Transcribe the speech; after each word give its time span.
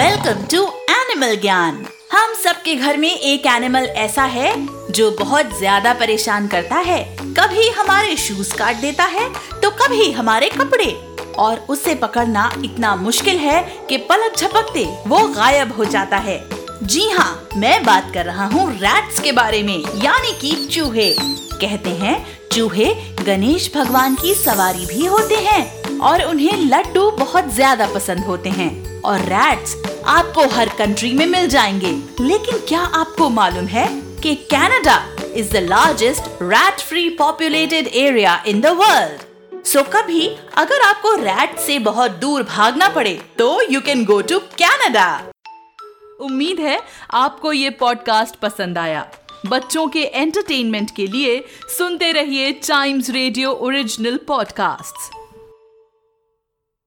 Welcome 0.00 0.44
to 0.50 0.60
animal 0.90 1.34
ज्ञान 1.40 1.74
हम 2.12 2.32
सबके 2.34 2.74
घर 2.74 2.96
में 2.96 3.08
एक 3.08 3.46
एनिमल 3.46 3.86
ऐसा 4.04 4.22
है 4.34 4.52
जो 4.90 5.10
बहुत 5.18 5.58
ज़्यादा 5.58 5.92
परेशान 5.94 6.46
करता 6.48 6.76
है। 6.76 7.02
कभी 7.38 7.68
हमारे 7.70 8.16
शूज़ 8.16 8.54
काट 8.58 8.76
देता 8.76 9.04
है 9.06 9.28
तो 9.62 9.70
कभी 9.82 10.10
हमारे 10.12 10.48
कपड़े। 10.50 10.90
और 11.38 11.58
उसे 11.70 11.94
पकड़ना 11.96 12.50
इतना 12.64 12.94
मुश्किल 12.96 13.38
है 13.38 13.62
कि 13.88 13.96
पलक 14.08 14.38
झपकते 14.38 14.84
वो 15.06 15.26
गायब 15.34 15.76
हो 15.76 15.84
जाता 15.86 16.18
है। 16.18 16.40
जी 16.84 17.08
हाँ 17.10 17.48
मैं 17.56 17.82
बात 17.84 18.10
कर 18.14 18.24
रहा 18.26 18.46
हूँ 18.48 18.70
रैट्स 18.72 19.20
के 19.20 19.32
बारे 19.32 19.62
में, 19.62 19.78
यानी 20.04 20.32
कि 20.40 20.54
चूहे। 20.66 21.14
कहते 21.60 21.90
हैं, 21.92 22.26
चूहे 22.52 22.92
गणेश 23.24 23.72
भगवान 23.74 24.14
की 24.14 24.34
सवारी 24.36 24.86
भी 24.86 25.06
होते 25.06 25.36
हैं 25.42 25.98
और 26.00 26.22
उन्हें 26.24 26.56
लड्डू 26.66 27.10
बहुत 27.16 27.54
ज़्यादा 27.54 27.94
पसंद 27.94 28.24
होते 28.26 28.50
हैं। 28.50 28.88
और 29.02 29.20
रैट्स 29.24 29.74
आपको 30.06 30.46
हर 30.48 30.68
कंट्री 30.68 31.12
में 31.12 31.26
मिल 31.26 31.48
जाएँगे। 31.48 31.90
लेकिन 32.20 32.58
क्या 32.68 32.80
आपको 32.80 33.28
मालूम 33.28 33.66
है 33.66 33.86
कि 34.22 34.34
Canada 34.34 35.16
is 35.34 35.52
the 35.52 35.56
largest 35.56 36.22
rat 36.42 36.80
free 36.80 37.08
populated 37.10 37.86
area 37.86 38.42
in 38.46 38.60
the 38.60 38.66
world 38.66 39.64
so 39.64 39.82
कभी 39.82 40.26
अगर 40.56 40.80
आपको 40.80 41.14
रैट 41.14 41.58
से 41.58 41.78
बहुत 41.78 42.10
दूर 42.10 42.42
भागना 42.42 42.88
पड़े 42.88 43.22
तो 43.38 43.62
you 43.70 43.80
can 43.80 44.04
go 44.04 44.20
to 44.20 44.38
Canada 44.38 45.22
उम्मीद 46.20 46.60
है 46.60 46.80
आपको 47.14 47.52
ये 47.52 47.70
पॉडकास्ट 47.70 48.36
पसंद 48.36 48.78
आया। 48.78 49.10
बच्चों 49.46 49.86
के 49.88 50.02
एंटरटेनमेंट 50.02 50.90
के 50.96 51.06
लिए 51.06 51.44
सुनते 51.78 52.12
रहिए 52.12 52.52
टाइम्स 52.52 53.10
रेडियो 53.10 53.52
ओरिजिनल 53.52 54.16
पॉडकास्ट्स 54.28 55.10